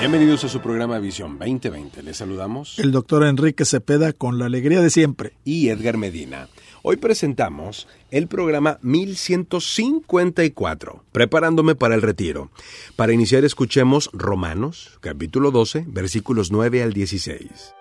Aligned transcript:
Bienvenidos 0.00 0.44
a 0.44 0.48
su 0.48 0.60
programa 0.60 0.98
Visión 0.98 1.38
2020. 1.38 2.02
Les 2.02 2.16
saludamos 2.16 2.78
el 2.78 2.90
doctor 2.90 3.22
Enrique 3.22 3.66
Cepeda 3.66 4.14
con 4.14 4.38
la 4.38 4.46
alegría 4.46 4.80
de 4.80 4.88
siempre. 4.88 5.34
y 5.44 5.68
Edgar 5.68 5.98
Medina. 5.98 6.48
Hoy 6.82 6.96
presentamos 6.96 7.86
el 8.10 8.26
programa 8.26 8.78
1154, 8.80 11.04
preparándome 11.12 11.74
para 11.74 11.94
el 11.94 12.00
retiro. 12.00 12.50
Para 12.96 13.12
iniciar 13.12 13.44
escuchemos 13.44 14.08
Romanos, 14.14 14.96
capítulo 15.02 15.50
12, 15.50 15.84
versículos 15.86 16.50
9 16.50 16.82
al 16.82 16.94
16. 16.94 17.74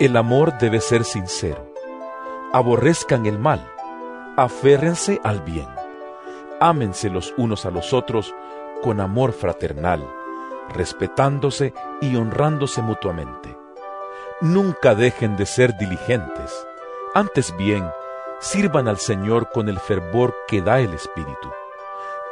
El 0.00 0.16
amor 0.16 0.54
debe 0.58 0.80
ser 0.80 1.04
sincero. 1.04 1.70
Aborrezcan 2.54 3.26
el 3.26 3.38
mal. 3.38 3.70
Aférrense 4.38 5.20
al 5.22 5.42
bien. 5.42 5.66
Ámense 6.58 7.10
los 7.10 7.34
unos 7.36 7.66
a 7.66 7.70
los 7.70 7.92
otros 7.92 8.34
con 8.82 9.00
amor 9.00 9.34
fraternal, 9.34 10.02
respetándose 10.70 11.74
y 12.00 12.16
honrándose 12.16 12.82
mutuamente. 12.82 13.56
Nunca 14.40 14.94
dejen 14.94 15.36
de 15.36 15.46
ser 15.46 15.76
diligentes. 15.76 16.66
Antes 17.14 17.56
bien, 17.56 17.88
sirvan 18.40 18.88
al 18.88 18.98
Señor 18.98 19.50
con 19.50 19.68
el 19.68 19.78
fervor 19.78 20.34
que 20.48 20.60
da 20.62 20.80
el 20.80 20.92
Espíritu. 20.94 21.50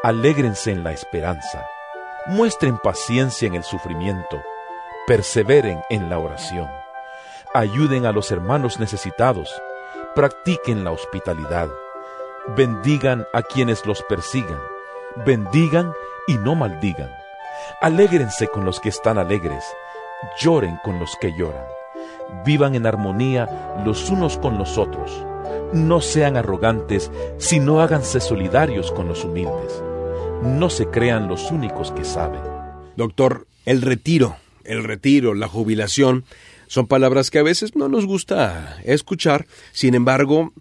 Alégrense 0.02 0.72
en 0.72 0.84
la 0.84 0.92
esperanza. 0.92 1.64
Muestren 2.26 2.78
paciencia 2.78 3.46
en 3.46 3.54
el 3.54 3.62
sufrimiento. 3.62 4.40
Perseveren 5.06 5.80
en 5.90 6.10
la 6.10 6.18
oración 6.18 6.68
ayuden 7.54 8.06
a 8.06 8.12
los 8.12 8.30
hermanos 8.30 8.80
necesitados, 8.80 9.50
practiquen 10.14 10.84
la 10.84 10.90
hospitalidad, 10.90 11.68
bendigan 12.56 13.26
a 13.32 13.42
quienes 13.42 13.84
los 13.84 14.02
persigan, 14.02 14.60
bendigan 15.26 15.92
y 16.26 16.38
no 16.38 16.54
maldigan, 16.54 17.10
alégrense 17.80 18.48
con 18.48 18.64
los 18.64 18.80
que 18.80 18.88
están 18.88 19.18
alegres, 19.18 19.64
lloren 20.40 20.78
con 20.84 20.98
los 20.98 21.16
que 21.20 21.32
lloran, 21.36 21.64
vivan 22.44 22.74
en 22.74 22.86
armonía 22.86 23.82
los 23.84 24.10
unos 24.10 24.38
con 24.38 24.58
los 24.58 24.78
otros, 24.78 25.24
no 25.72 26.00
sean 26.00 26.36
arrogantes, 26.36 27.10
sino 27.38 27.80
háganse 27.80 28.20
solidarios 28.20 28.92
con 28.92 29.08
los 29.08 29.24
humildes, 29.24 29.82
no 30.42 30.70
se 30.70 30.86
crean 30.86 31.28
los 31.28 31.50
únicos 31.50 31.92
que 31.92 32.04
saben. 32.04 32.40
Doctor, 32.96 33.46
el 33.64 33.82
retiro, 33.82 34.36
el 34.64 34.84
retiro, 34.84 35.34
la 35.34 35.48
jubilación, 35.48 36.24
son 36.66 36.86
palabras 36.86 37.30
que 37.30 37.38
a 37.38 37.42
veces 37.42 37.76
no 37.76 37.88
nos 37.88 38.06
gusta 38.06 38.78
escuchar, 38.84 39.46
sin 39.72 39.94
embargo, 39.94 40.52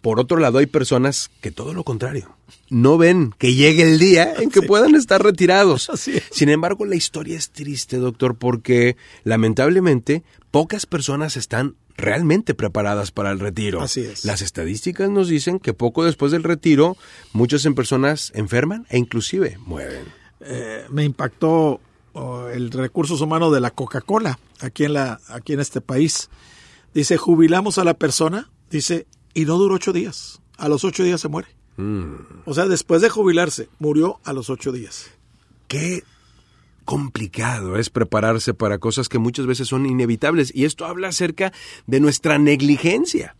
por 0.00 0.18
otro 0.20 0.38
lado 0.38 0.58
hay 0.58 0.66
personas 0.66 1.30
que 1.40 1.50
todo 1.50 1.74
lo 1.74 1.84
contrario. 1.84 2.36
No 2.68 2.98
ven 2.98 3.34
que 3.38 3.54
llegue 3.54 3.82
el 3.82 3.98
día 3.98 4.34
en 4.38 4.50
que 4.50 4.60
Sí. 4.60 4.66
puedan 4.66 4.94
estar 4.94 5.22
retirados. 5.22 5.90
Así 5.90 6.16
es. 6.16 6.24
Sin 6.30 6.48
embargo, 6.48 6.84
la 6.84 6.96
historia 6.96 7.36
es 7.36 7.50
triste, 7.50 7.96
doctor, 7.98 8.36
porque 8.36 8.96
lamentablemente 9.24 10.22
pocas 10.50 10.86
personas 10.86 11.36
están 11.36 11.74
realmente 11.96 12.54
preparadas 12.54 13.10
para 13.10 13.30
el 13.30 13.40
retiro. 13.40 13.80
Así 13.82 14.00
es. 14.00 14.24
Las 14.24 14.40
estadísticas 14.42 15.10
nos 15.10 15.28
dicen 15.28 15.58
que 15.58 15.74
poco 15.74 16.04
después 16.04 16.32
del 16.32 16.44
retiro, 16.44 16.96
muchas 17.32 17.64
en 17.66 17.74
personas 17.74 18.32
enferman 18.34 18.86
e 18.88 18.98
inclusive 18.98 19.58
mueren. 19.66 20.04
Eh, 20.40 20.84
me 20.88 21.04
impactó 21.04 21.80
oh, 22.14 22.46
el 22.48 22.70
recursos 22.70 23.20
humanos 23.20 23.52
de 23.52 23.60
la 23.60 23.70
Coca-Cola 23.70 24.38
aquí 24.60 24.84
en 24.84 24.94
la 24.94 25.20
aquí 25.28 25.52
en 25.52 25.60
este 25.60 25.80
país. 25.80 26.30
Dice 26.94 27.16
jubilamos 27.18 27.76
a 27.78 27.84
la 27.84 27.94
persona, 27.94 28.50
dice 28.70 29.06
y 29.34 29.44
no 29.44 29.56
duró 29.58 29.74
ocho 29.76 29.92
días. 29.92 30.40
A 30.56 30.68
los 30.68 30.84
ocho 30.84 31.02
días 31.04 31.20
se 31.20 31.28
muere. 31.28 31.48
Mm. 31.76 32.14
O 32.44 32.54
sea, 32.54 32.66
después 32.66 33.00
de 33.02 33.08
jubilarse 33.08 33.68
murió 33.78 34.20
a 34.24 34.32
los 34.32 34.50
ocho 34.50 34.72
días. 34.72 35.10
qué 35.68 36.02
complicado 36.84 37.76
es 37.76 37.90
prepararse 37.90 38.54
para 38.54 38.78
cosas 38.78 39.08
que 39.08 39.18
muchas 39.18 39.46
veces 39.46 39.68
son 39.68 39.86
inevitables. 39.86 40.52
Y 40.54 40.64
esto 40.64 40.86
habla 40.86 41.08
acerca 41.08 41.52
de 41.86 42.00
nuestra 42.00 42.38
negligencia, 42.38 43.36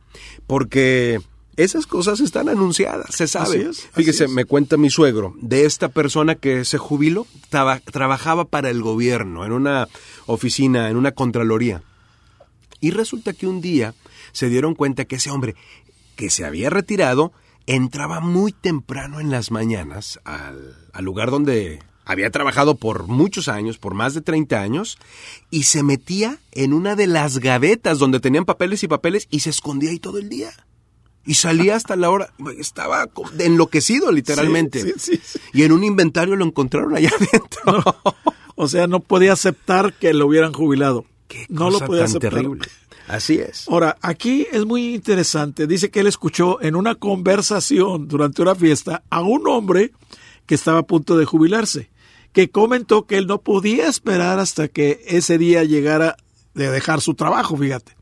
porque 0.46 1.20
esas 1.56 1.86
cosas 1.86 2.20
están 2.20 2.48
anunciadas, 2.48 3.12
se 3.14 3.26
sabe. 3.26 3.58
Así 3.58 3.60
es, 3.62 3.78
así 3.78 3.88
Fíjese, 3.92 4.24
es. 4.26 4.30
me 4.30 4.44
cuenta 4.44 4.76
mi 4.76 4.88
suegro 4.90 5.34
de 5.40 5.64
esta 5.64 5.88
persona 5.88 6.36
que 6.36 6.64
se 6.64 6.78
jubiló, 6.78 7.26
traba- 7.48 7.80
trabajaba 7.80 8.44
para 8.44 8.70
el 8.70 8.82
gobierno, 8.82 9.44
en 9.44 9.52
una 9.52 9.88
oficina, 10.26 10.88
en 10.88 10.96
una 10.96 11.10
contraloría. 11.12 11.82
Y 12.80 12.92
resulta 12.92 13.32
que 13.32 13.46
un 13.48 13.60
día 13.60 13.94
se 14.32 14.48
dieron 14.48 14.74
cuenta 14.74 15.04
que 15.04 15.16
ese 15.16 15.30
hombre 15.30 15.54
que 16.16 16.30
se 16.30 16.44
había 16.44 16.70
retirado 16.70 17.32
entraba 17.66 18.20
muy 18.20 18.52
temprano 18.52 19.20
en 19.20 19.30
las 19.30 19.50
mañanas 19.50 20.20
al, 20.24 20.76
al 20.92 21.04
lugar 21.04 21.30
donde 21.30 21.80
había 22.04 22.30
trabajado 22.30 22.74
por 22.74 23.06
muchos 23.06 23.48
años, 23.48 23.78
por 23.78 23.94
más 23.94 24.14
de 24.14 24.20
30 24.20 24.60
años, 24.60 24.98
y 25.50 25.62
se 25.64 25.82
metía 25.82 26.38
en 26.52 26.72
una 26.72 26.96
de 26.96 27.06
las 27.06 27.38
gavetas 27.38 27.98
donde 27.98 28.18
tenían 28.18 28.44
papeles 28.44 28.82
y 28.82 28.88
papeles 28.88 29.28
y 29.30 29.40
se 29.40 29.50
escondía 29.50 29.90
ahí 29.90 30.00
todo 30.00 30.18
el 30.18 30.28
día. 30.28 30.50
Y 31.24 31.34
salía 31.34 31.76
hasta 31.76 31.96
la 31.96 32.10
hora, 32.10 32.32
estaba 32.58 33.08
enloquecido 33.38 34.10
literalmente. 34.10 34.82
Sí, 34.82 34.92
sí, 34.96 35.20
sí. 35.22 35.38
Y 35.52 35.62
en 35.62 35.72
un 35.72 35.84
inventario 35.84 36.34
lo 36.34 36.44
encontraron 36.44 36.96
allá 36.96 37.10
adentro. 37.14 37.94
O 38.56 38.66
sea, 38.68 38.86
no 38.86 39.00
podía 39.00 39.34
aceptar 39.34 39.92
que 39.92 40.12
lo 40.12 40.26
hubieran 40.26 40.52
jubilado. 40.52 41.04
Qué 41.28 41.46
no 41.48 41.66
cosa 41.66 41.80
lo 41.80 41.86
podía 41.86 42.02
tan 42.04 42.10
aceptar. 42.10 42.32
terrible. 42.32 42.66
Así 43.10 43.40
es. 43.40 43.66
Ahora, 43.68 43.96
aquí 44.02 44.46
es 44.52 44.64
muy 44.64 44.94
interesante. 44.94 45.66
Dice 45.66 45.90
que 45.90 45.98
él 45.98 46.06
escuchó 46.06 46.62
en 46.62 46.76
una 46.76 46.94
conversación 46.94 48.06
durante 48.06 48.40
una 48.40 48.54
fiesta 48.54 49.02
a 49.10 49.22
un 49.22 49.48
hombre 49.48 49.90
que 50.46 50.54
estaba 50.54 50.78
a 50.78 50.86
punto 50.86 51.18
de 51.18 51.24
jubilarse, 51.24 51.90
que 52.32 52.50
comentó 52.50 53.06
que 53.06 53.18
él 53.18 53.26
no 53.26 53.40
podía 53.40 53.88
esperar 53.88 54.38
hasta 54.38 54.68
que 54.68 55.02
ese 55.08 55.38
día 55.38 55.64
llegara 55.64 56.16
de 56.54 56.70
dejar 56.70 57.00
su 57.00 57.14
trabajo, 57.14 57.56
fíjate. 57.56 57.96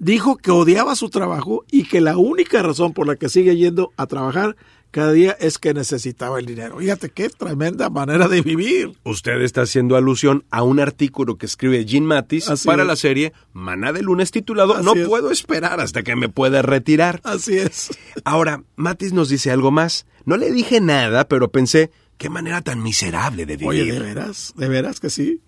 Dijo 0.00 0.36
que 0.36 0.50
odiaba 0.50 0.96
su 0.96 1.10
trabajo 1.10 1.64
y 1.70 1.84
que 1.84 2.00
la 2.00 2.16
única 2.16 2.60
razón 2.60 2.92
por 2.92 3.06
la 3.06 3.14
que 3.14 3.28
sigue 3.28 3.56
yendo 3.56 3.92
a 3.96 4.06
trabajar 4.06 4.56
cada 4.90 5.12
día 5.12 5.36
es 5.40 5.58
que 5.58 5.72
necesitaba 5.74 6.38
el 6.38 6.46
dinero. 6.46 6.78
Fíjate 6.78 7.10
qué 7.10 7.28
tremenda 7.30 7.90
manera 7.90 8.26
de 8.28 8.42
vivir. 8.42 8.92
Usted 9.04 9.40
está 9.42 9.62
haciendo 9.62 9.96
alusión 9.96 10.44
a 10.50 10.62
un 10.62 10.80
artículo 10.80 11.36
que 11.38 11.46
escribe 11.46 11.84
Jim 11.86 12.04
Mattis 12.04 12.48
Así 12.48 12.66
para 12.66 12.82
es. 12.82 12.88
la 12.88 12.96
serie 12.96 13.32
Maná 13.52 13.92
de 13.92 14.02
lunes 14.02 14.30
titulado 14.30 14.74
Así 14.74 14.84
No 14.84 14.94
es. 14.94 15.06
puedo 15.08 15.30
esperar 15.30 15.80
hasta 15.80 16.02
que 16.02 16.16
me 16.16 16.28
pueda 16.28 16.62
retirar. 16.62 17.20
Así 17.24 17.56
es. 17.58 17.90
Ahora, 18.24 18.62
Mattis 18.76 19.12
nos 19.12 19.28
dice 19.28 19.50
algo 19.50 19.70
más. 19.70 20.06
No 20.24 20.36
le 20.36 20.50
dije 20.50 20.80
nada, 20.80 21.26
pero 21.28 21.50
pensé, 21.50 21.90
qué 22.18 22.28
manera 22.28 22.60
tan 22.62 22.82
miserable 22.82 23.46
de 23.46 23.56
vivir. 23.56 23.68
Oye, 23.68 23.92
¿de 23.92 23.98
veras? 24.00 24.52
¿De 24.56 24.68
veras 24.68 25.00
que 25.00 25.08
sí? 25.10 25.40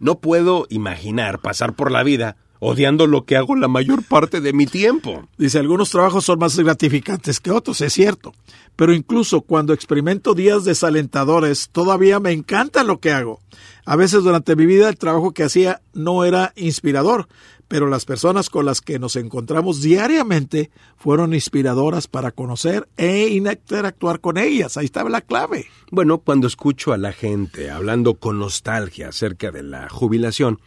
No 0.00 0.20
puedo 0.20 0.66
imaginar 0.70 1.40
pasar 1.40 1.74
por 1.74 1.90
la 1.90 2.02
vida 2.04 2.36
odiando 2.60 3.06
lo 3.06 3.24
que 3.24 3.36
hago 3.36 3.56
la 3.56 3.68
mayor 3.68 4.02
parte 4.02 4.40
de 4.40 4.52
mi 4.52 4.66
tiempo. 4.66 5.28
Dice, 5.36 5.58
algunos 5.58 5.90
trabajos 5.90 6.24
son 6.24 6.38
más 6.38 6.58
gratificantes 6.58 7.40
que 7.40 7.50
otros, 7.50 7.80
es 7.80 7.92
cierto. 7.92 8.32
Pero 8.76 8.94
incluso 8.94 9.40
cuando 9.40 9.72
experimento 9.72 10.34
días 10.34 10.64
desalentadores, 10.64 11.68
todavía 11.70 12.20
me 12.20 12.32
encanta 12.32 12.84
lo 12.84 13.00
que 13.00 13.12
hago. 13.12 13.40
A 13.84 13.96
veces 13.96 14.22
durante 14.22 14.54
mi 14.54 14.66
vida 14.66 14.88
el 14.88 14.98
trabajo 14.98 15.32
que 15.32 15.44
hacía 15.44 15.80
no 15.94 16.24
era 16.24 16.52
inspirador, 16.56 17.26
pero 17.68 17.86
las 17.88 18.04
personas 18.04 18.50
con 18.50 18.64
las 18.64 18.80
que 18.80 18.98
nos 18.98 19.16
encontramos 19.16 19.82
diariamente 19.82 20.70
fueron 20.96 21.34
inspiradoras 21.34 22.06
para 22.06 22.30
conocer 22.30 22.88
e 22.96 23.28
interactuar 23.28 24.20
con 24.20 24.38
ellas. 24.38 24.76
Ahí 24.76 24.86
estaba 24.86 25.10
la 25.10 25.20
clave. 25.20 25.66
Bueno, 25.90 26.18
cuando 26.18 26.46
escucho 26.46 26.92
a 26.92 26.98
la 26.98 27.12
gente 27.12 27.70
hablando 27.70 28.14
con 28.14 28.38
nostalgia 28.38 29.08
acerca 29.08 29.50
de 29.50 29.62
la 29.62 29.88
jubilación, 29.88 30.60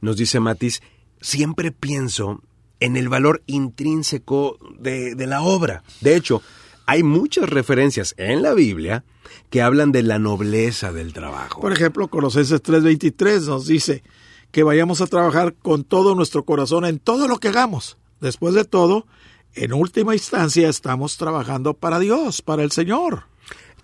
nos 0.00 0.16
dice 0.16 0.40
Matis, 0.40 0.82
siempre 1.26 1.72
pienso 1.72 2.40
en 2.78 2.96
el 2.96 3.08
valor 3.08 3.42
intrínseco 3.46 4.58
de, 4.78 5.16
de 5.16 5.26
la 5.26 5.42
obra. 5.42 5.82
De 6.00 6.14
hecho, 6.14 6.40
hay 6.86 7.02
muchas 7.02 7.50
referencias 7.50 8.14
en 8.16 8.42
la 8.42 8.54
Biblia 8.54 9.04
que 9.50 9.60
hablan 9.60 9.90
de 9.90 10.04
la 10.04 10.20
nobleza 10.20 10.92
del 10.92 11.12
trabajo. 11.12 11.60
Por 11.60 11.72
ejemplo, 11.72 12.06
Colosenses 12.06 12.62
3:23 12.62 13.46
nos 13.46 13.66
dice 13.66 14.04
que 14.52 14.62
vayamos 14.62 15.00
a 15.00 15.08
trabajar 15.08 15.54
con 15.54 15.82
todo 15.82 16.14
nuestro 16.14 16.44
corazón 16.44 16.84
en 16.84 17.00
todo 17.00 17.26
lo 17.26 17.38
que 17.38 17.48
hagamos. 17.48 17.98
Después 18.20 18.54
de 18.54 18.64
todo, 18.64 19.06
en 19.54 19.72
última 19.72 20.14
instancia 20.14 20.68
estamos 20.68 21.16
trabajando 21.16 21.74
para 21.74 21.98
Dios, 21.98 22.40
para 22.40 22.62
el 22.62 22.70
Señor. 22.70 23.24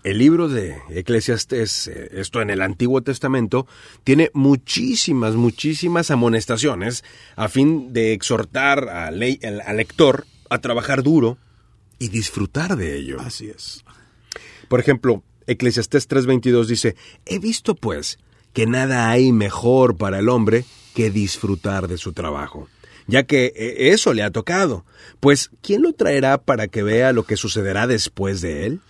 El 0.05 0.19
libro 0.19 0.49
de 0.49 0.77
Eclesiastés, 0.91 1.87
eh, 1.87 2.11
esto 2.13 2.43
en 2.43 2.51
el 2.51 2.61
Antiguo 2.61 3.03
Testamento, 3.03 3.67
tiene 4.03 4.31
muchísimas, 4.35 5.35
muchísimas 5.37 6.11
amonestaciones 6.11 7.05
a 7.37 7.49
fin 7.49 7.93
de 7.93 8.13
exhortar 8.13 8.89
al, 8.89 9.23
al 9.65 9.77
lector 9.77 10.27
a 10.51 10.59
trabajar 10.59 11.03
duro 11.03 11.39
y 11.99 12.09
disfrutar 12.09 12.77
de 12.77 12.97
ello. 12.97 13.21
Así 13.21 13.49
es. 13.49 13.85
Por 14.69 14.81
ejemplo, 14.81 15.23
Eclesiastés 15.47 16.09
3:22 16.09 16.67
dice, 16.67 16.97
he 17.27 17.39
visto 17.39 17.75
pues 17.75 18.19
que 18.53 18.67
nada 18.67 19.11
hay 19.11 19.33
mejor 19.33 19.97
para 19.97 20.19
el 20.19 20.29
hombre 20.29 20.65
que 20.95 21.11
disfrutar 21.11 21.89
de 21.89 21.97
su 21.97 22.13
trabajo, 22.13 22.69
ya 23.07 23.23
que 23.23 23.53
eh, 23.57 23.93
eso 23.93 24.15
le 24.15 24.23
ha 24.23 24.31
tocado. 24.31 24.85
Pues, 25.21 25.51
¿quién 25.63 25.83
lo 25.83 25.93
traerá 25.93 26.39
para 26.39 26.69
que 26.69 26.83
vea 26.83 27.13
lo 27.13 27.25
que 27.25 27.37
sucederá 27.37 27.87
después 27.87 28.41
de 28.41 28.67
él? 28.67 28.81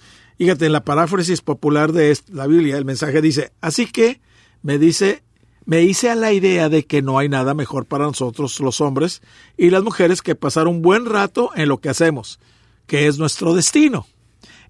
Fíjate, 0.42 0.66
en 0.66 0.72
la 0.72 0.82
paráfrasis 0.82 1.40
popular 1.40 1.92
de 1.92 2.18
la 2.32 2.48
Biblia, 2.48 2.76
el 2.76 2.84
mensaje 2.84 3.22
dice, 3.22 3.52
así 3.60 3.86
que 3.86 4.20
me 4.62 4.76
dice, 4.76 5.22
me 5.66 5.82
hice 5.82 6.10
a 6.10 6.16
la 6.16 6.32
idea 6.32 6.68
de 6.68 6.84
que 6.84 7.00
no 7.00 7.16
hay 7.20 7.28
nada 7.28 7.54
mejor 7.54 7.86
para 7.86 8.06
nosotros 8.06 8.58
los 8.58 8.80
hombres 8.80 9.22
y 9.56 9.70
las 9.70 9.84
mujeres 9.84 10.20
que 10.20 10.34
pasar 10.34 10.66
un 10.66 10.82
buen 10.82 11.06
rato 11.06 11.50
en 11.54 11.68
lo 11.68 11.78
que 11.78 11.90
hacemos, 11.90 12.40
que 12.88 13.06
es 13.06 13.18
nuestro 13.18 13.54
destino. 13.54 14.08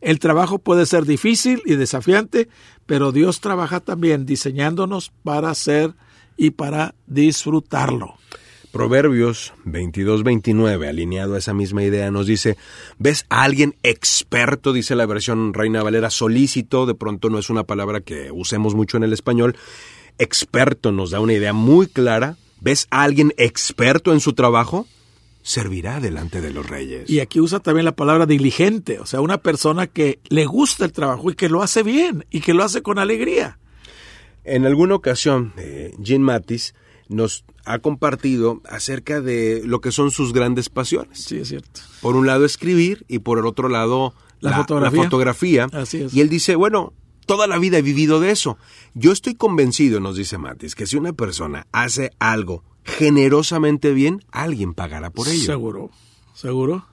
El 0.02 0.18
trabajo 0.18 0.58
puede 0.58 0.84
ser 0.84 1.06
difícil 1.06 1.62
y 1.64 1.76
desafiante, 1.76 2.50
pero 2.84 3.10
Dios 3.10 3.40
trabaja 3.40 3.80
también 3.80 4.26
diseñándonos 4.26 5.10
para 5.24 5.48
hacer 5.48 5.94
y 6.36 6.50
para 6.50 6.94
disfrutarlo. 7.06 8.18
Proverbios 8.72 9.52
22-29, 9.66 10.88
alineado 10.88 11.34
a 11.34 11.38
esa 11.38 11.52
misma 11.52 11.84
idea, 11.84 12.10
nos 12.10 12.26
dice, 12.26 12.56
¿ves 12.98 13.26
a 13.28 13.42
alguien 13.42 13.76
experto? 13.82 14.72
Dice 14.72 14.96
la 14.96 15.04
versión 15.04 15.52
Reina 15.52 15.82
Valera, 15.82 16.08
solícito, 16.08 16.86
de 16.86 16.94
pronto 16.94 17.28
no 17.28 17.38
es 17.38 17.50
una 17.50 17.64
palabra 17.64 18.00
que 18.00 18.32
usemos 18.32 18.74
mucho 18.74 18.96
en 18.96 19.04
el 19.04 19.12
español. 19.12 19.56
Experto 20.18 20.90
nos 20.90 21.10
da 21.10 21.20
una 21.20 21.34
idea 21.34 21.52
muy 21.52 21.86
clara. 21.86 22.38
¿Ves 22.62 22.86
a 22.90 23.02
alguien 23.02 23.34
experto 23.36 24.12
en 24.12 24.20
su 24.20 24.32
trabajo? 24.32 24.86
servirá 25.44 25.98
delante 25.98 26.40
de 26.40 26.52
los 26.52 26.68
reyes. 26.68 27.10
Y 27.10 27.18
aquí 27.18 27.40
usa 27.40 27.58
también 27.58 27.84
la 27.84 27.96
palabra 27.96 28.26
diligente, 28.26 29.00
o 29.00 29.06
sea, 29.06 29.20
una 29.20 29.38
persona 29.38 29.88
que 29.88 30.20
le 30.28 30.46
gusta 30.46 30.84
el 30.84 30.92
trabajo 30.92 31.32
y 31.32 31.34
que 31.34 31.48
lo 31.48 31.62
hace 31.64 31.82
bien 31.82 32.24
y 32.30 32.40
que 32.40 32.54
lo 32.54 32.62
hace 32.62 32.80
con 32.80 33.00
alegría. 33.00 33.58
En 34.44 34.66
alguna 34.66 34.94
ocasión, 34.94 35.52
eh, 35.56 35.94
Jean 35.98 36.22
Mattis 36.22 36.74
nos 37.12 37.44
ha 37.64 37.78
compartido 37.78 38.60
acerca 38.68 39.20
de 39.20 39.62
lo 39.64 39.80
que 39.80 39.92
son 39.92 40.10
sus 40.10 40.32
grandes 40.32 40.68
pasiones. 40.68 41.22
Sí, 41.22 41.38
es 41.38 41.48
cierto. 41.48 41.80
Por 42.00 42.16
un 42.16 42.26
lado 42.26 42.44
escribir 42.44 43.04
y 43.08 43.20
por 43.20 43.38
el 43.38 43.46
otro 43.46 43.68
lado 43.68 44.14
la, 44.40 44.56
fotografía. 44.56 45.02
fotografía. 45.02 45.66
Así 45.72 46.02
es. 46.02 46.14
Y 46.14 46.20
él 46.20 46.28
dice, 46.28 46.56
bueno, 46.56 46.92
toda 47.26 47.46
la 47.46 47.58
vida 47.58 47.78
he 47.78 47.82
vivido 47.82 48.20
de 48.20 48.30
eso. 48.30 48.58
Yo 48.94 49.12
estoy 49.12 49.34
convencido, 49.34 50.00
nos 50.00 50.16
dice 50.16 50.38
Matis, 50.38 50.74
que 50.74 50.86
si 50.86 50.96
una 50.96 51.12
persona 51.12 51.66
hace 51.72 52.10
algo 52.18 52.64
generosamente 52.84 53.92
bien, 53.92 54.24
alguien 54.32 54.74
pagará 54.74 55.10
por 55.10 55.28
ello. 55.28 55.44
Seguro, 55.44 55.90
seguro. 56.34 56.84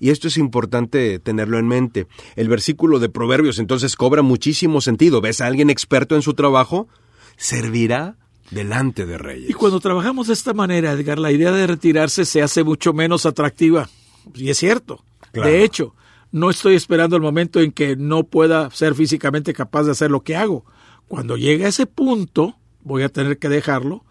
Y 0.00 0.10
esto 0.10 0.28
es 0.28 0.38
importante 0.38 1.18
tenerlo 1.18 1.58
en 1.58 1.68
mente. 1.68 2.06
El 2.34 2.48
versículo 2.48 2.98
de 2.98 3.10
Proverbios 3.10 3.58
entonces 3.58 3.96
cobra 3.96 4.22
muchísimo 4.22 4.80
sentido. 4.80 5.20
¿Ves 5.20 5.42
a 5.42 5.46
alguien 5.46 5.68
experto 5.68 6.16
en 6.16 6.22
su 6.22 6.32
trabajo? 6.32 6.88
Servirá 7.36 8.16
delante 8.50 9.06
de 9.06 9.18
reyes. 9.18 9.50
Y 9.50 9.54
cuando 9.54 9.80
trabajamos 9.80 10.26
de 10.26 10.34
esta 10.34 10.52
manera, 10.52 10.92
Edgar, 10.92 11.18
la 11.18 11.32
idea 11.32 11.52
de 11.52 11.66
retirarse 11.66 12.24
se 12.24 12.42
hace 12.42 12.64
mucho 12.64 12.92
menos 12.92 13.26
atractiva. 13.26 13.88
Y 14.34 14.50
es 14.50 14.58
cierto. 14.58 15.04
De 15.32 15.62
hecho, 15.62 15.94
no 16.32 16.50
estoy 16.50 16.74
esperando 16.74 17.16
el 17.16 17.22
momento 17.22 17.60
en 17.60 17.72
que 17.72 17.96
no 17.96 18.24
pueda 18.24 18.70
ser 18.70 18.94
físicamente 18.94 19.52
capaz 19.52 19.84
de 19.84 19.92
hacer 19.92 20.10
lo 20.10 20.22
que 20.22 20.36
hago. 20.36 20.64
Cuando 21.08 21.36
llegue 21.36 21.64
a 21.64 21.68
ese 21.68 21.86
punto, 21.86 22.56
voy 22.82 23.02
a 23.02 23.08
tener 23.08 23.38
que 23.38 23.48
dejarlo 23.48 24.04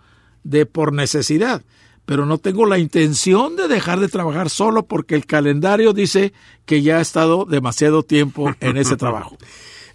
de 0.43 0.65
por 0.65 0.93
necesidad, 0.93 1.63
pero 2.05 2.25
no 2.25 2.37
tengo 2.37 2.65
la 2.65 2.79
intención 2.79 3.55
de 3.55 3.67
dejar 3.67 3.99
de 3.99 4.07
trabajar 4.07 4.49
solo 4.49 4.85
porque 4.85 5.15
el 5.15 5.25
calendario 5.25 5.93
dice 5.93 6.33
que 6.65 6.81
ya 6.81 6.99
he 6.99 7.01
estado 7.01 7.45
demasiado 7.45 8.03
tiempo 8.03 8.53
en 8.59 8.77
ese 8.77 8.97
trabajo. 8.97 9.37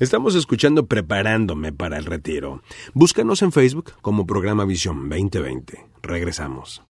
Estamos 0.00 0.34
escuchando 0.34 0.86
Preparándome 0.86 1.72
para 1.72 1.98
el 1.98 2.04
Retiro. 2.04 2.62
Búscanos 2.94 3.42
en 3.42 3.52
Facebook 3.52 3.92
como 4.02 4.26
programa 4.26 4.64
Visión 4.64 5.08
2020. 5.08 5.86
Regresamos. 6.02 6.82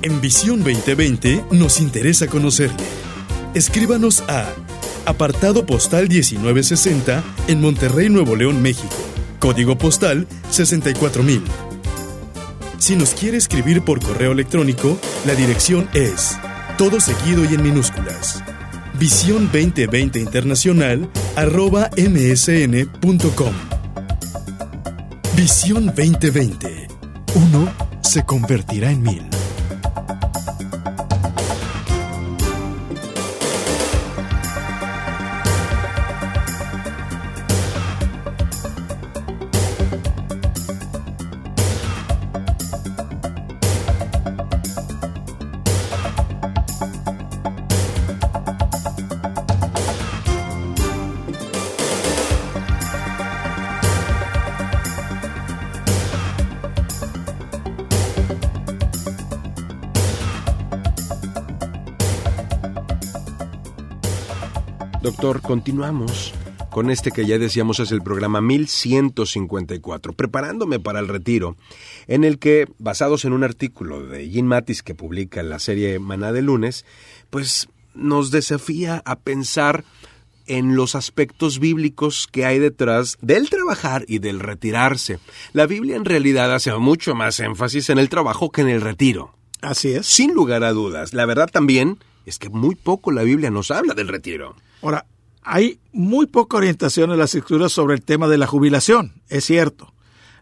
En 0.00 0.20
Visión 0.22 0.60
2020 0.60 1.44
nos 1.50 1.78
interesa 1.78 2.26
conocerle. 2.26 2.84
Escríbanos 3.54 4.22
a 4.28 4.50
apartado 5.04 5.66
postal 5.66 6.08
1960 6.08 7.22
en 7.48 7.60
Monterrey, 7.60 8.08
Nuevo 8.08 8.34
León, 8.34 8.62
México. 8.62 8.96
Código 9.38 9.76
postal 9.76 10.26
64000. 10.50 11.42
Si 12.78 12.96
nos 12.96 13.12
quiere 13.12 13.36
escribir 13.36 13.82
por 13.82 14.00
correo 14.00 14.32
electrónico, 14.32 14.98
la 15.26 15.34
dirección 15.34 15.86
es 15.92 16.38
todo 16.78 16.98
seguido 16.98 17.44
y 17.44 17.54
en 17.54 17.62
minúsculas. 17.62 18.42
Visión 18.98 19.50
2020 19.52 20.18
Internacional 20.18 21.10
arroba 21.36 21.90
msn.com. 21.96 23.52
Visión 25.36 25.86
2020. 25.86 26.88
Uno 27.34 27.70
se 28.00 28.24
convertirá 28.24 28.90
en 28.90 29.02
mil. 29.02 29.35
Continuamos 65.26 66.32
con 66.70 66.88
este 66.88 67.10
que 67.10 67.26
ya 67.26 67.36
decíamos 67.36 67.80
es 67.80 67.90
el 67.90 68.00
programa 68.00 68.40
1154, 68.40 70.12
preparándome 70.12 70.78
para 70.78 71.00
el 71.00 71.08
retiro, 71.08 71.56
en 72.06 72.22
el 72.22 72.38
que, 72.38 72.68
basados 72.78 73.24
en 73.24 73.32
un 73.32 73.42
artículo 73.42 74.06
de 74.06 74.30
Jean 74.30 74.46
Mattis 74.46 74.84
que 74.84 74.94
publica 74.94 75.40
en 75.40 75.48
la 75.48 75.58
serie 75.58 75.98
Maná 75.98 76.32
de 76.32 76.42
lunes, 76.42 76.84
pues 77.30 77.68
nos 77.92 78.30
desafía 78.30 79.02
a 79.04 79.16
pensar 79.16 79.84
en 80.46 80.76
los 80.76 80.94
aspectos 80.94 81.58
bíblicos 81.58 82.28
que 82.30 82.44
hay 82.44 82.60
detrás 82.60 83.18
del 83.20 83.50
trabajar 83.50 84.04
y 84.06 84.20
del 84.20 84.38
retirarse. 84.38 85.18
La 85.52 85.66
Biblia 85.66 85.96
en 85.96 86.04
realidad 86.04 86.54
hace 86.54 86.72
mucho 86.76 87.16
más 87.16 87.40
énfasis 87.40 87.90
en 87.90 87.98
el 87.98 88.08
trabajo 88.08 88.50
que 88.50 88.60
en 88.60 88.68
el 88.68 88.80
retiro. 88.80 89.34
Así 89.60 89.92
es. 89.92 90.06
Sin 90.06 90.34
lugar 90.34 90.62
a 90.62 90.72
dudas. 90.72 91.14
La 91.14 91.26
verdad 91.26 91.48
también 91.52 91.98
es 92.26 92.38
que 92.38 92.48
muy 92.48 92.76
poco 92.76 93.10
la 93.10 93.24
Biblia 93.24 93.50
nos 93.50 93.72
habla 93.72 93.94
del 93.94 94.06
retiro. 94.06 94.54
Ahora, 94.82 95.04
hay 95.46 95.78
muy 95.92 96.26
poca 96.26 96.56
orientación 96.56 97.12
en 97.12 97.18
las 97.18 97.34
escrituras 97.34 97.70
sobre 97.70 97.94
el 97.94 98.02
tema 98.02 98.26
de 98.26 98.36
la 98.36 98.48
jubilación, 98.48 99.22
es 99.28 99.44
cierto. 99.44 99.94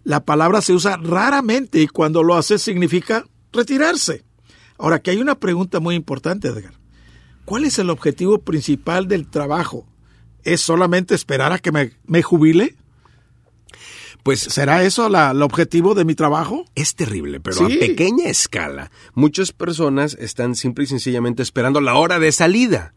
La 0.02 0.24
palabra 0.24 0.62
se 0.62 0.72
usa 0.72 0.96
raramente 0.96 1.80
y 1.80 1.88
cuando 1.88 2.22
lo 2.22 2.34
hace 2.34 2.58
significa 2.58 3.26
retirarse. 3.52 4.24
Ahora, 4.78 5.00
que 5.00 5.10
hay 5.10 5.18
una 5.18 5.34
pregunta 5.34 5.78
muy 5.78 5.94
importante, 5.94 6.48
Edgar. 6.48 6.72
¿Cuál 7.44 7.64
es 7.64 7.78
el 7.78 7.90
objetivo 7.90 8.38
principal 8.38 9.06
del 9.06 9.28
trabajo? 9.28 9.86
¿Es 10.42 10.62
solamente 10.62 11.14
esperar 11.14 11.52
a 11.52 11.58
que 11.58 11.70
me, 11.70 12.22
jubile? 12.22 12.74
Pues 14.22 14.40
¿Será 14.40 14.84
eso 14.84 15.06
el 15.06 15.42
objetivo 15.42 15.94
de 15.94 16.06
mi 16.06 16.14
trabajo? 16.14 16.64
Es 16.74 16.94
terrible, 16.94 17.40
pero 17.40 17.66
a 17.66 17.68
pequeña 17.68 18.28
escala. 18.28 18.90
Muchas 19.14 19.52
personas 19.52 20.16
están 20.18 20.54
simple 20.54 20.84
y 20.84 20.86
sencillamente 20.86 21.42
esperando 21.42 21.82
la 21.82 21.94
hora 21.94 22.18
de 22.18 22.32
salida. 22.32 22.94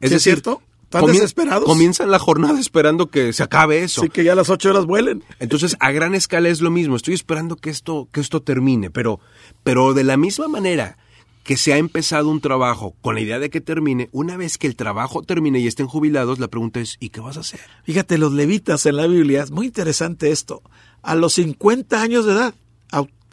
¿Es, 0.00 0.12
¿Es 0.12 0.22
cierto? 0.22 0.62
¿Están 0.92 1.06
desesperados? 1.06 1.64
Comienzan 1.64 2.10
la 2.10 2.18
jornada 2.18 2.58
esperando 2.58 3.10
que 3.10 3.32
se 3.32 3.44
acabe 3.44 3.84
eso. 3.84 4.02
Sí, 4.02 4.08
que 4.08 4.24
ya 4.24 4.34
las 4.34 4.50
ocho 4.50 4.70
horas 4.70 4.86
vuelen. 4.86 5.22
Entonces, 5.38 5.76
a 5.78 5.92
gran 5.92 6.16
escala 6.16 6.48
es 6.48 6.60
lo 6.60 6.72
mismo. 6.72 6.96
Estoy 6.96 7.14
esperando 7.14 7.54
que 7.54 7.70
esto, 7.70 8.08
que 8.10 8.20
esto 8.20 8.42
termine, 8.42 8.90
pero, 8.90 9.20
pero 9.62 9.94
de 9.94 10.02
la 10.02 10.16
misma 10.16 10.48
manera 10.48 10.98
que 11.44 11.56
se 11.56 11.72
ha 11.72 11.78
empezado 11.78 12.28
un 12.28 12.40
trabajo 12.40 12.96
con 13.02 13.14
la 13.14 13.20
idea 13.20 13.38
de 13.38 13.50
que 13.50 13.60
termine, 13.60 14.08
una 14.10 14.36
vez 14.36 14.58
que 14.58 14.66
el 14.66 14.74
trabajo 14.74 15.22
termine 15.22 15.60
y 15.60 15.68
estén 15.68 15.86
jubilados, 15.86 16.40
la 16.40 16.48
pregunta 16.48 16.80
es, 16.80 16.96
¿y 16.98 17.10
qué 17.10 17.20
vas 17.20 17.36
a 17.36 17.40
hacer? 17.40 17.60
Fíjate, 17.84 18.18
los 18.18 18.32
levitas 18.32 18.84
en 18.86 18.96
la 18.96 19.06
Biblia, 19.06 19.44
es 19.44 19.52
muy 19.52 19.66
interesante 19.66 20.32
esto. 20.32 20.60
A 21.02 21.14
los 21.14 21.34
50 21.34 22.02
años 22.02 22.26
de 22.26 22.32
edad, 22.32 22.54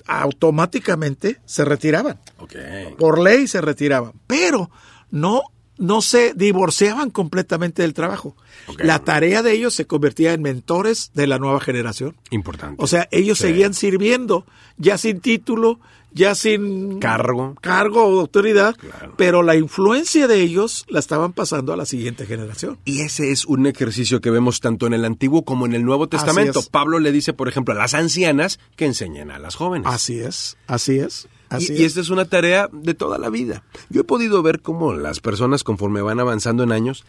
automáticamente 0.07 1.39
se 1.45 1.65
retiraban. 1.65 2.19
Okay. 2.37 2.93
Por 2.97 3.19
ley 3.19 3.47
se 3.47 3.61
retiraban. 3.61 4.13
Pero 4.25 4.69
no 5.11 5.41
no 5.77 6.01
se 6.01 6.33
divorciaban 6.33 7.09
completamente 7.11 7.81
del 7.81 7.93
trabajo. 7.93 8.35
La 8.79 8.99
tarea 8.99 9.43
de 9.43 9.53
ellos 9.53 9.73
se 9.73 9.85
convertía 9.85 10.33
en 10.33 10.41
mentores 10.41 11.11
de 11.13 11.27
la 11.27 11.37
nueva 11.39 11.59
generación. 11.59 12.15
Importante. 12.31 12.83
O 12.83 12.87
sea, 12.87 13.07
ellos 13.11 13.37
Sí. 13.37 13.47
seguían 13.47 13.73
sirviendo, 13.73 14.45
ya 14.77 14.97
sin 14.97 15.19
título, 15.21 15.79
ya 16.13 16.33
sin 16.35 16.99
Cargo. 16.99 17.55
cargo 17.61 18.03
o 18.05 18.19
autoridad, 18.21 18.75
Claro. 18.75 19.13
pero 19.17 19.43
la 19.43 19.55
influencia 19.55 20.27
de 20.27 20.41
ellos 20.41 20.85
la 20.89 20.99
estaban 20.99 21.31
pasando 21.33 21.73
a 21.73 21.77
la 21.77 21.85
siguiente 21.85 22.25
generación. 22.25 22.79
Y 22.85 23.01
ese 23.01 23.31
es 23.31 23.45
un 23.45 23.67
ejercicio 23.67 24.19
que 24.19 24.31
vemos 24.31 24.59
tanto 24.59 24.87
en 24.87 24.93
el 24.93 25.05
Antiguo 25.05 25.43
como 25.45 25.65
en 25.67 25.73
el 25.75 25.83
Nuevo 25.85 26.07
Testamento. 26.07 26.59
es. 26.61 26.69
Pablo 26.69 26.97
le 26.99 27.11
dice, 27.11 27.33
por 27.33 27.47
ejemplo, 27.49 27.73
a 27.73 27.77
las 27.77 27.93
ancianas 27.93 28.59
que 28.75 28.85
enseñen 28.85 29.29
a 29.31 29.37
las 29.37 29.55
jóvenes. 29.55 29.87
Así 29.91 30.19
es, 30.19 30.57
así 30.65 30.97
es. 30.97 31.27
Así 31.49 31.71
y, 31.71 31.75
es. 31.75 31.79
y 31.81 31.85
esta 31.85 32.01
es 32.01 32.09
una 32.09 32.25
tarea 32.25 32.69
de 32.71 32.93
toda 32.93 33.17
la 33.17 33.29
vida. 33.29 33.63
Yo 33.89 34.01
he 34.01 34.03
podido 34.03 34.41
ver 34.41 34.61
cómo 34.61 34.93
las 34.93 35.19
personas 35.19 35.63
conforme 35.63 36.01
van 36.01 36.19
avanzando 36.19 36.63
en 36.63 36.71
años 36.71 37.05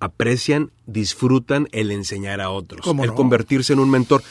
aprecian, 0.00 0.70
disfrutan 0.86 1.68
el 1.72 1.90
enseñar 1.90 2.40
a 2.40 2.50
otros, 2.50 2.82
¿Cómo 2.82 3.02
el 3.04 3.10
no? 3.10 3.16
convertirse 3.16 3.72
en 3.72 3.80
un 3.80 3.90
mentor. 3.90 4.22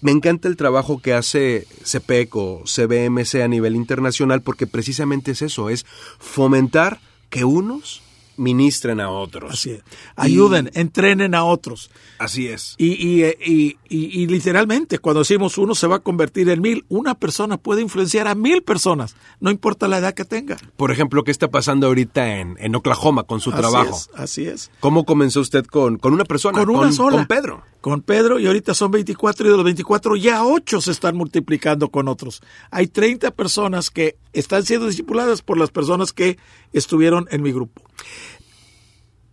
Me 0.00 0.10
encanta 0.10 0.48
el 0.48 0.56
trabajo 0.56 1.00
que 1.00 1.14
hace 1.14 1.66
CPEC 1.82 2.36
o 2.36 2.62
CBMC 2.64 3.36
a 3.36 3.48
nivel 3.48 3.74
internacional 3.74 4.42
porque 4.42 4.66
precisamente 4.66 5.30
es 5.32 5.40
eso, 5.40 5.70
es 5.70 5.86
fomentar 6.18 7.00
que 7.30 7.44
unos 7.44 8.02
ministren 8.36 9.00
a 9.00 9.10
otros. 9.10 9.52
Así 9.52 9.70
es. 9.70 9.82
Ayuden, 10.16 10.70
entrenen 10.74 11.34
a 11.34 11.44
otros. 11.44 11.90
Así 12.18 12.48
es. 12.48 12.74
Y, 12.78 12.92
y, 12.94 13.22
eh, 13.24 13.38
y- 13.44 13.76
y- 13.88 14.22
y 14.22 14.26
literalmente, 14.26 14.98
cuando 14.98 15.20
decimos 15.20 15.58
uno 15.58 15.74
se 15.74 15.86
va 15.86 15.96
a 15.96 16.00
convertir 16.00 16.48
en 16.48 16.60
mil, 16.60 16.84
una 16.88 17.14
persona 17.14 17.56
puede 17.56 17.82
influenciar 17.82 18.28
a 18.28 18.34
mil 18.34 18.62
personas, 18.62 19.16
no 19.40 19.50
importa 19.50 19.88
la 19.88 19.98
edad 19.98 20.14
que 20.14 20.24
tenga. 20.24 20.56
Por 20.76 20.90
ejemplo, 20.90 21.24
¿qué 21.24 21.30
está 21.30 21.48
pasando 21.50 21.86
ahorita 21.86 22.36
en, 22.38 22.56
en 22.58 22.74
Oklahoma 22.74 23.24
con 23.24 23.40
su 23.40 23.50
Así 23.50 23.58
trabajo? 23.60 23.96
es, 23.96 24.10
así 24.14 24.46
es. 24.46 24.70
¿Cómo 24.80 25.04
comenzó 25.04 25.40
usted 25.40 25.64
con, 25.66 25.98
con 25.98 26.12
una 26.12 26.24
persona? 26.24 26.58
Con 26.58 26.70
una 26.70 26.92
sola. 26.92 27.16
Con 27.18 27.26
Pedro. 27.26 27.62
Con 27.84 28.00
Pedro, 28.00 28.38
y 28.38 28.46
ahorita 28.46 28.72
son 28.72 28.90
24, 28.92 29.46
y 29.46 29.50
de 29.50 29.56
los 29.56 29.64
24 29.66 30.16
ya 30.16 30.42
8 30.42 30.80
se 30.80 30.90
están 30.90 31.18
multiplicando 31.18 31.90
con 31.90 32.08
otros. 32.08 32.40
Hay 32.70 32.86
30 32.86 33.32
personas 33.32 33.90
que 33.90 34.16
están 34.32 34.62
siendo 34.64 34.86
discipuladas 34.86 35.42
por 35.42 35.58
las 35.58 35.68
personas 35.70 36.14
que 36.14 36.38
estuvieron 36.72 37.28
en 37.30 37.42
mi 37.42 37.52
grupo. 37.52 37.82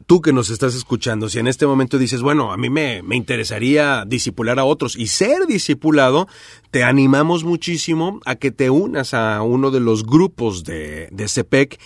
Tú 0.06 0.20
que 0.22 0.34
nos 0.34 0.50
estás 0.50 0.76
escuchando, 0.76 1.30
si 1.30 1.40
en 1.40 1.48
este 1.48 1.66
momento 1.66 1.98
dices, 1.98 2.22
bueno, 2.22 2.52
a 2.52 2.58
mí 2.58 2.70
me, 2.70 3.02
me 3.04 3.16
interesaría 3.16 4.04
disipular 4.06 4.60
a 4.60 4.66
otros 4.66 4.98
y 4.98 5.08
ser 5.08 5.46
discipulado, 5.48 6.28
te 6.72 6.84
animamos 6.84 7.46
muchísimo 7.46 8.20
a 8.26 8.36
que 8.36 8.52
te 8.52 8.70
unas 8.70 9.14
a 9.14 9.42
uno 9.44 9.72
de 9.72 9.80
los 9.80 10.06
grupos 10.06 10.66
de, 10.66 11.08
de 11.14 11.28
CEPEC. 11.30 11.80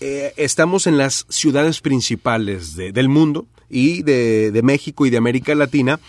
Eh, 0.00 0.32
estamos 0.38 0.86
en 0.86 0.96
las 0.96 1.26
ciudades 1.28 1.82
principales 1.82 2.74
de- 2.74 2.92
del 2.92 3.10
mundo 3.10 3.46
y 3.68 4.02
de, 4.02 4.50
de 4.50 4.62
México 4.62 5.06
y 5.06 5.10
de 5.10 5.16
América 5.16 5.54
Latina. 5.54 6.00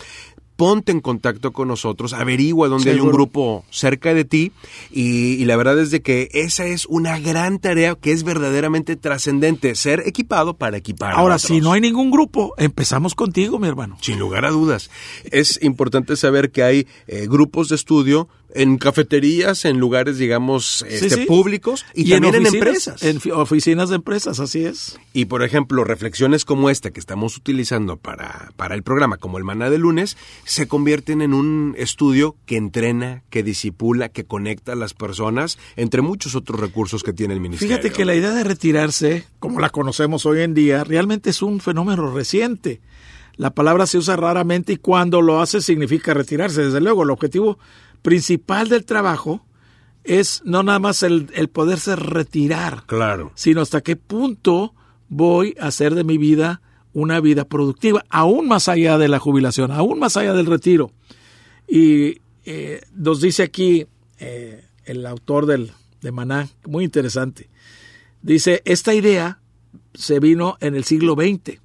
Ponte 0.56 0.92
en 0.92 1.02
contacto 1.02 1.54
con 1.54 1.68
nosotros, 1.68 2.14
averigua 2.14 2.68
dónde 2.68 2.90
hay 2.90 3.00
un 3.00 3.12
grupo 3.12 3.64
cerca 3.70 4.16
de 4.16 4.26
ti 4.26 4.52
y, 4.90 5.36
y 5.36 5.46
la 5.46 5.56
verdad 5.56 5.78
es 5.78 5.92
de 5.92 6.02
que 6.02 6.30
esa 6.34 6.66
es 6.66 6.88
una 6.88 7.20
gran 7.20 7.60
tarea 7.60 7.94
que 7.94 8.12
es 8.12 8.24
verdaderamente 8.24 8.96
trascendente, 8.96 9.76
ser 9.76 10.02
equipado 10.08 10.56
para 10.56 10.78
equipar. 10.78 11.14
a 11.14 11.18
Ahora, 11.18 11.38
si 11.38 11.62
no 11.62 11.74
hay 11.74 11.82
ningún 11.82 12.10
grupo, 12.10 12.56
empezamos 12.58 13.14
contigo, 13.14 13.60
mi 13.60 13.68
hermano. 13.68 13.98
Sin 14.02 14.18
lugar 14.18 14.46
a 14.46 14.50
dudas. 14.50 14.90
Es 15.26 15.62
importante 15.62 16.16
saber 16.16 16.50
que 16.50 16.64
hay 16.64 16.88
eh, 17.06 17.28
grupos 17.28 17.70
de 17.70 17.76
estudio 17.76 18.28
en 18.56 18.78
cafeterías, 18.78 19.66
en 19.66 19.78
lugares, 19.78 20.18
digamos, 20.18 20.84
este, 20.88 21.10
sí. 21.10 21.26
públicos 21.26 21.86
y, 21.94 22.10
también 22.10 22.36
en, 22.36 22.44
oficinas- 22.44 22.54
empresas. 22.56 23.04
En 23.04 23.22
fi- 23.22 23.32
oficinas 23.32 23.90
de 23.90 23.96
empresas, 23.96 24.40
así 24.40 24.64
es. 24.66 24.98
Y 25.14 25.26
por 25.26 25.44
ejemplo, 25.44 25.84
reflexiones 25.84 26.46
como 26.46 26.70
esta 26.70 26.92
que 26.92 27.00
estamos 27.00 27.36
utilizando 27.38 27.98
para, 27.98 28.52
para 28.56 28.74
el 28.76 28.84
programa, 28.84 29.18
como 29.18 29.38
el 29.38 29.44
maná 29.44 29.70
de 29.70 29.78
lunes, 29.78 30.18
se 30.46 30.68
convierten 30.68 31.22
en 31.22 31.34
un 31.34 31.76
estudio 31.78 32.36
que 32.46 32.58
entrena, 32.58 33.24
que 33.30 33.44
disipula, 33.44 34.10
que 34.10 34.24
conecta 34.26 34.72
a 34.74 34.76
las 34.76 34.94
personas, 34.94 35.58
entre 35.76 36.02
muchos 36.02 36.36
otros 36.36 36.60
recursos 36.60 37.04
que 37.04 37.14
tiene 37.14 37.34
el 37.34 37.42
ministerio. 37.42 37.76
Fíjate 37.78 37.92
que 37.96 38.06
la 38.06 38.16
idea 38.16 38.32
de 38.32 38.44
retirarse, 38.44 39.26
como 39.40 39.60
la 39.60 39.70
conocemos 39.70 40.26
hoy 40.26 40.42
en 40.42 40.54
día, 40.54 40.84
realmente 40.84 41.30
es 41.32 41.42
un 41.42 41.60
fenómeno 41.60 42.12
reciente. 42.14 42.80
La 43.36 43.52
palabra 43.52 43.86
se 43.86 44.00
usa 44.00 44.16
raramente 44.16 44.74
y 44.74 44.78
cuando 44.78 45.22
lo 45.22 45.42
hace 45.42 45.62
significa 45.62 46.16
retirarse. 46.16 46.64
Desde 46.66 46.82
luego, 46.82 47.04
el 47.04 47.12
objetivo 47.12 47.60
principal 48.02 48.70
del 48.70 48.86
trabajo 48.86 49.46
es 50.04 50.42
no 50.46 50.64
nada 50.64 50.80
más 50.80 51.04
el, 51.04 51.28
el 51.34 51.50
poderse 51.50 51.96
retirar, 51.96 52.84
Claro. 52.86 53.32
sino 53.36 53.62
hasta 53.62 53.82
qué 53.82 53.96
punto 53.96 54.74
voy 55.10 55.56
a 55.60 55.68
hacer 55.68 55.96
de 55.96 56.04
mi 56.04 56.18
vida 56.18 56.62
una 56.94 57.20
vida 57.20 57.46
productiva, 57.46 58.04
aún 58.10 58.48
más 58.48 58.68
allá 58.70 58.98
de 58.98 59.08
la 59.08 59.20
jubilación, 59.20 59.72
aún 59.72 60.00
más 60.00 60.18
allá 60.18 60.34
del 60.34 60.46
retiro. 60.48 60.92
Y 61.68 62.22
eh, 62.46 62.82
nos 62.96 63.22
dice 63.22 63.44
aquí 63.44 63.86
eh, 64.20 64.66
el 64.86 65.06
autor 65.06 65.46
del, 65.46 65.72
de 66.02 66.12
Maná, 66.12 66.48
muy 66.66 66.86
interesante, 66.86 67.50
dice, 68.22 68.62
esta 68.66 68.94
idea 68.94 69.40
se 69.94 70.20
vino 70.20 70.58
en 70.62 70.76
el 70.76 70.86
siglo 70.86 71.14
XX, 71.16 71.60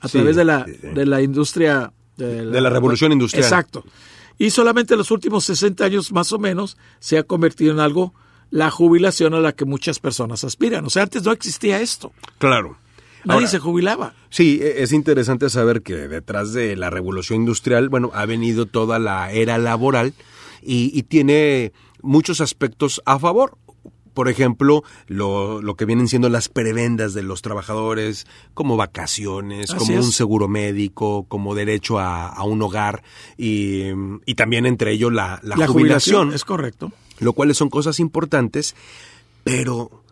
a 0.00 0.08
Sí, 0.08 0.18
través 0.18 0.36
de 0.36 0.44
la, 0.44 0.64
sí, 0.66 0.74
sí. 0.80 0.88
de 0.88 1.06
la 1.06 1.22
industria... 1.22 1.92
De 2.16 2.46
De 2.46 2.60
la 2.60 2.70
revolución 2.70 3.12
industrial. 3.12 3.44
Exacto. 3.44 3.84
Y 4.38 4.50
solamente 4.50 4.94
en 4.94 4.98
los 4.98 5.10
últimos 5.10 5.44
60 5.44 5.84
años 5.84 6.12
más 6.12 6.32
o 6.32 6.38
menos 6.38 6.76
se 6.98 7.18
ha 7.18 7.22
convertido 7.22 7.72
en 7.72 7.80
algo 7.80 8.14
la 8.50 8.70
jubilación 8.70 9.34
a 9.34 9.40
la 9.40 9.52
que 9.52 9.64
muchas 9.64 9.98
personas 9.98 10.44
aspiran. 10.44 10.84
O 10.84 10.90
sea, 10.90 11.02
antes 11.04 11.22
no 11.24 11.32
existía 11.32 11.80
esto. 11.80 12.12
Claro. 12.38 12.78
Nadie 13.24 13.38
Ahora, 13.38 13.48
se 13.48 13.58
jubilaba. 13.58 14.14
Sí, 14.30 14.60
e- 14.62 14.82
es 14.82 14.92
interesante 14.92 15.50
saber 15.50 15.82
que 15.82 15.94
detrás 16.08 16.52
de 16.52 16.76
la 16.76 16.90
revolución 16.90 17.40
industrial, 17.40 17.88
bueno, 17.88 18.10
ha 18.14 18.24
venido 18.24 18.66
toda 18.66 19.00
la 19.00 19.32
era 19.32 19.58
laboral 19.58 20.14
y, 20.62 20.96
y 20.96 21.02
tiene 21.02 21.72
muchos 22.02 22.40
aspectos 22.40 23.02
a 23.04 23.18
favor. 23.18 23.58
Por 24.16 24.28
ejemplo, 24.30 24.82
lo, 25.06 25.60
lo 25.62 25.76
que 25.76 25.84
vienen 25.84 26.08
siendo 26.08 26.28
las 26.30 26.48
prebendas 26.48 27.12
de 27.14 27.22
los 27.22 27.42
trabajadores, 27.42 28.26
como 28.54 28.76
vacaciones, 28.76 29.70
Así 29.70 29.78
como 29.78 29.98
es. 30.00 30.06
un 30.06 30.10
seguro 30.12 30.48
médico, 30.48 31.26
como 31.28 31.54
derecho 31.54 31.98
a, 32.00 32.26
a 32.28 32.42
un 32.44 32.60
hogar 32.62 33.02
y, 33.36 33.82
y 34.24 34.34
también 34.34 34.64
entre 34.64 34.90
ellos 34.92 35.12
la, 35.12 35.38
la 35.42 35.66
jubilación 35.66 36.32
es 36.32 36.44
correcto. 36.46 36.90
lo 37.20 37.34
cual 37.34 37.54
son 37.54 37.68
cosas 37.68 38.00
importantes, 38.00 38.74
pero 39.44 40.02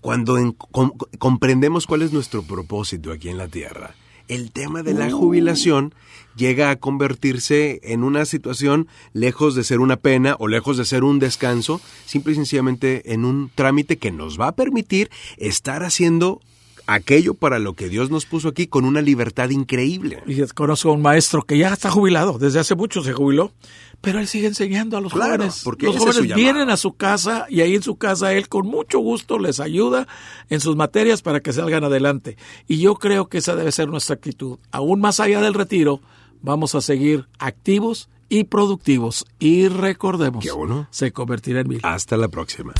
cuando 0.00 0.36
en- 0.36 0.52
com- 0.52 0.92
comprendemos 1.18 1.86
cuál 1.86 2.02
es 2.02 2.12
nuestro 2.12 2.42
propósito 2.42 3.10
aquí 3.12 3.30
en 3.30 3.38
la 3.38 3.48
Tierra, 3.48 3.94
el 4.28 4.52
tema 4.52 4.82
de 4.82 4.94
la 4.94 5.10
jubilación 5.10 5.94
llega 6.36 6.70
a 6.70 6.76
convertirse 6.76 7.80
en 7.82 8.02
una 8.02 8.24
situación 8.24 8.88
lejos 9.12 9.54
de 9.54 9.64
ser 9.64 9.80
una 9.80 9.96
pena 9.96 10.36
o 10.38 10.48
lejos 10.48 10.76
de 10.76 10.84
ser 10.84 11.04
un 11.04 11.18
descanso, 11.18 11.80
simple 12.06 12.32
y 12.32 12.36
sencillamente 12.36 13.12
en 13.12 13.24
un 13.24 13.50
trámite 13.54 13.98
que 13.98 14.10
nos 14.10 14.40
va 14.40 14.48
a 14.48 14.56
permitir 14.56 15.10
estar 15.36 15.84
haciendo 15.84 16.40
aquello 16.86 17.34
para 17.34 17.58
lo 17.58 17.74
que 17.74 17.88
Dios 17.88 18.10
nos 18.10 18.26
puso 18.26 18.48
aquí 18.48 18.66
con 18.66 18.84
una 18.84 19.00
libertad 19.00 19.50
increíble. 19.50 20.22
Y 20.26 20.40
conozco 20.48 20.90
a 20.90 20.92
un 20.92 21.02
maestro 21.02 21.42
que 21.42 21.58
ya 21.58 21.72
está 21.72 21.90
jubilado, 21.90 22.38
desde 22.38 22.60
hace 22.60 22.74
mucho 22.74 23.02
se 23.02 23.12
jubiló, 23.12 23.52
pero 24.00 24.18
él 24.18 24.26
sigue 24.28 24.46
enseñando 24.46 24.96
a 24.96 25.00
los 25.00 25.12
Claro, 25.12 25.34
jóvenes. 25.36 25.62
porque 25.64 25.86
los 25.86 25.96
jóvenes 25.96 26.34
vienen 26.34 26.68
a 26.70 26.76
su 26.76 26.92
casa 26.94 27.46
y 27.48 27.62
ahí 27.62 27.74
en 27.74 27.82
su 27.82 27.96
casa 27.96 28.32
él 28.34 28.48
con 28.48 28.66
mucho 28.66 28.98
gusto 28.98 29.38
les 29.38 29.60
ayuda 29.60 30.06
en 30.50 30.60
sus 30.60 30.76
materias 30.76 31.22
para 31.22 31.40
que 31.40 31.52
salgan 31.52 31.84
adelante. 31.84 32.36
Y 32.68 32.78
yo 32.80 32.96
creo 32.96 33.28
que 33.28 33.38
esa 33.38 33.56
debe 33.56 33.72
ser 33.72 33.88
nuestra 33.88 34.14
actitud. 34.16 34.58
Aún 34.70 35.00
más 35.00 35.20
allá 35.20 35.40
del 35.40 35.54
retiro, 35.54 36.00
vamos 36.42 36.74
a 36.74 36.80
seguir 36.82 37.26
activos 37.38 38.08
y 38.34 38.44
productivos. 38.44 39.24
Y 39.38 39.68
recordemos, 39.68 40.44
Qué 40.44 40.50
bueno. 40.52 40.88
se 40.90 41.12
convertirá 41.12 41.60
en 41.60 41.68
mil. 41.68 41.80
Hasta 41.82 42.16
la 42.16 42.28
próxima. 42.28 42.72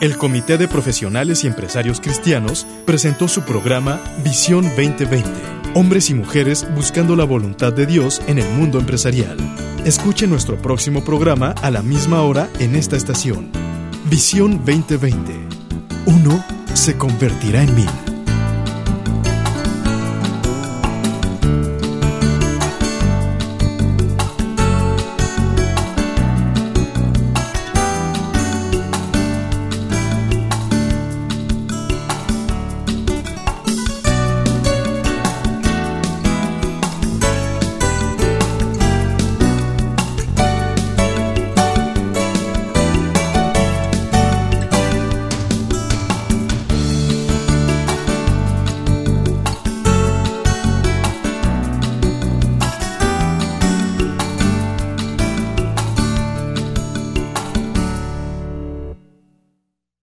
El 0.00 0.16
Comité 0.16 0.58
de 0.58 0.66
Profesionales 0.66 1.44
y 1.44 1.46
Empresarios 1.46 2.00
Cristianos 2.00 2.66
presentó 2.86 3.28
su 3.28 3.42
programa 3.42 4.00
Visión 4.24 4.64
2020. 4.64 5.28
Hombres 5.74 6.10
y 6.10 6.14
mujeres 6.14 6.66
buscando 6.74 7.14
la 7.14 7.24
voluntad 7.24 7.72
de 7.72 7.86
Dios 7.86 8.20
en 8.26 8.38
el 8.40 8.48
mundo 8.54 8.80
empresarial. 8.80 9.36
Escuche 9.84 10.26
nuestro 10.26 10.60
próximo 10.60 11.04
programa 11.04 11.54
a 11.62 11.70
la 11.70 11.82
misma 11.82 12.22
hora 12.22 12.50
en 12.58 12.74
esta 12.74 12.96
estación. 12.96 13.52
Visión 14.10 14.56
2020. 14.64 15.32
Uno 16.06 16.44
se 16.74 16.98
convertirá 16.98 17.62
en 17.62 17.74
mil. 17.76 18.09